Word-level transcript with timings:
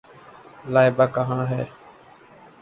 لائبہ 0.73 1.05
کہاں 1.15 1.43
ہے؟ 1.45 1.63